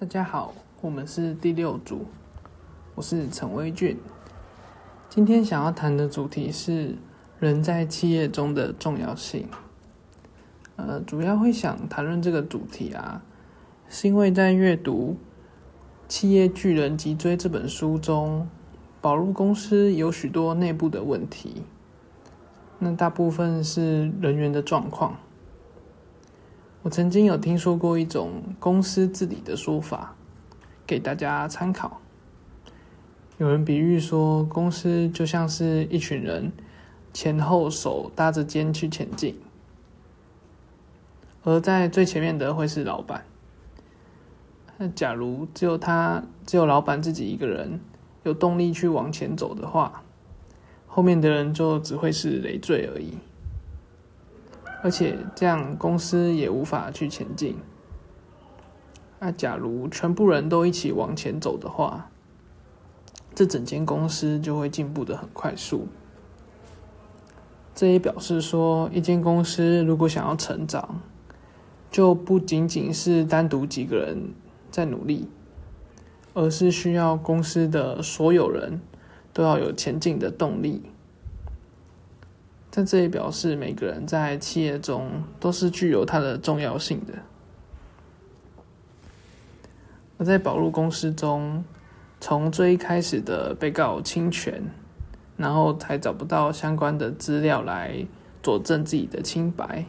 [0.00, 2.06] 大家好，我们是第六组，
[2.94, 3.98] 我是陈威俊。
[5.08, 6.94] 今天想要谈的主题是
[7.40, 9.48] 人在企业中的重要性。
[10.76, 13.24] 呃，主要会想谈论这个主题啊，
[13.88, 15.16] 是因为在阅读
[16.08, 18.46] 《企业巨人脊椎》这本书中，
[19.00, 21.64] 宝路公司有许多内部的问题，
[22.78, 25.16] 那大部分是人员的状况。
[26.82, 30.14] 我曾经有听说过一种公司治理的说法，
[30.86, 32.00] 给大家参考。
[33.38, 36.52] 有人比喻说，公司就像是一群人
[37.12, 39.36] 前后手搭着肩去前进，
[41.42, 43.24] 而在最前面的会是老板。
[44.76, 47.80] 那假如只有他，只有老板自己一个人
[48.22, 50.04] 有动力去往前走的话，
[50.86, 53.14] 后面的人就只会是累赘而已。
[54.82, 57.56] 而且这样公司也无法去前进。
[59.20, 62.10] 那假如全部人都一起往前走的话，
[63.34, 65.88] 这整间公司就会进步的很快速。
[67.74, 71.00] 这也表示说，一间公司如果想要成长，
[71.90, 74.32] 就不仅仅是单独几个人
[74.70, 75.28] 在努力，
[76.34, 78.80] 而是需要公司的所有人
[79.32, 80.82] 都要有前进的动力。
[82.78, 87.12] 但这也表示每个人在企业中都是具有它的重要性的。
[90.16, 91.64] 而在保路公司中，
[92.20, 94.62] 从最开始的被告侵权，
[95.36, 98.06] 然后才找不到相关的资料来
[98.44, 99.84] 佐证自己的清白，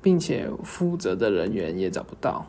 [0.00, 2.46] 并且负责的人员也找不到，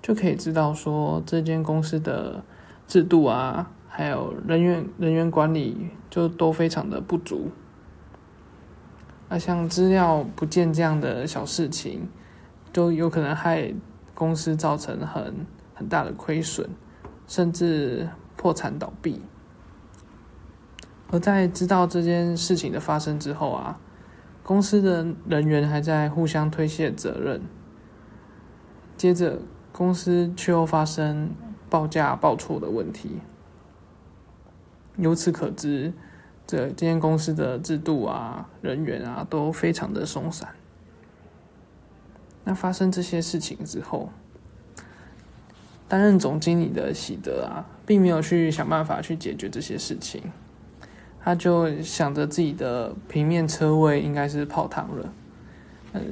[0.00, 2.42] 就可以知道说这间公司的
[2.88, 7.50] 制度啊，还有人员人员管理就都非常的不足。
[9.32, 12.06] 那像资料不见这样的小事情，
[12.70, 13.72] 都有可能害
[14.14, 16.68] 公司造成很很大的亏损，
[17.26, 19.22] 甚至破产倒闭。
[21.10, 23.80] 而在知道这件事情的发生之后啊，
[24.42, 27.40] 公司的人员还在互相推卸责任，
[28.98, 29.38] 接着
[29.72, 31.30] 公司却又发生
[31.70, 33.16] 报价报错的问题。
[34.98, 35.94] 由此可知。
[36.46, 40.48] 这这间公司的制度啊、人员啊都非常的松散。
[42.44, 44.10] 那发生这些事情之后，
[45.88, 50.20] 担任总经理的喜德啊，并没有去想办法去解决这些事情，
[51.20, 55.12] 他就想着自己的平面车位应该是泡汤了，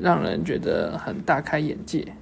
[0.01, 2.13] 让人觉得很大开眼界。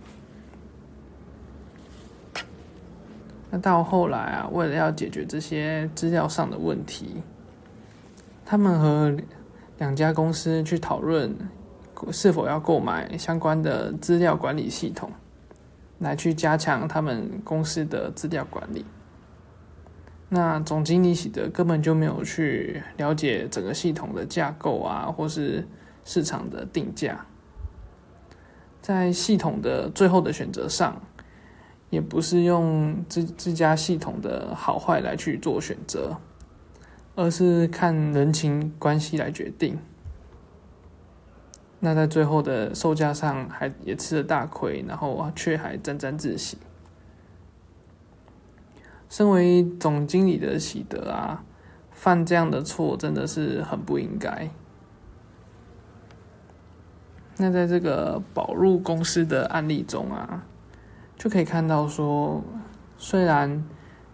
[3.50, 7.22] 那到后来啊，为了要解决这些资料上的问题。
[8.50, 9.14] 他们和
[9.76, 11.36] 两家公司去讨论
[12.10, 15.12] 是否要购买相关的资料管理系统，
[15.98, 18.86] 来去加强他们公司的资料管理。
[20.30, 25.68] 那总经理喜德根本就没有去了解整个系统的架构啊，或是
[26.06, 27.26] 市场的定价，
[28.80, 30.98] 在系统的最后的选择上，
[31.90, 36.16] 也不是用这这家系统的好坏来去做选择。
[37.18, 39.76] 而是看人情关系来决定。
[41.80, 46.58] 那在最后的售价上，还也吃了大亏，然后却还沾沾自喜。
[49.08, 51.42] 身为总经理的喜德啊，
[51.90, 54.48] 犯这样的错真的是很不应该。
[57.38, 60.44] 那在这个保入公司的案例中啊，
[61.16, 62.44] 就可以看到说，
[62.96, 63.64] 虽然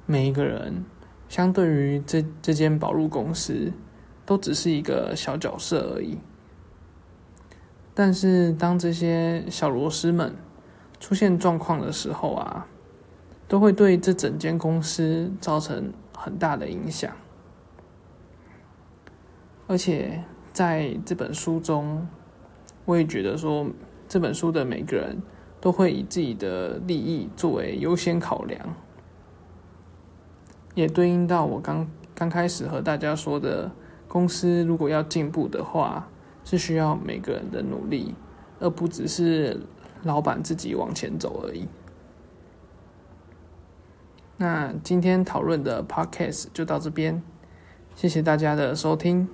[0.06, 0.86] 每一个人。
[1.28, 3.72] 相对于这这间保路公司，
[4.24, 6.18] 都只是一个小角色而已。
[7.94, 10.34] 但是当这些小螺丝们
[10.98, 12.66] 出现状况的时候啊，
[13.46, 17.10] 都会对这整间公司造成很大的影响。
[19.66, 22.06] 而且在这本书中，
[22.84, 23.66] 我也觉得说，
[24.08, 25.22] 这本书的每个人
[25.60, 28.60] 都会以自己的利益作为优先考量。
[30.74, 33.70] 也对应到我刚刚开始和大家说的，
[34.08, 36.08] 公司如果要进步的话，
[36.44, 38.14] 是需要每个人的努力，
[38.60, 39.60] 而不只是
[40.02, 41.66] 老板自己往前走而已。
[44.36, 47.22] 那今天讨论的 podcast 就到这边，
[47.94, 49.28] 谢谢大家的收听。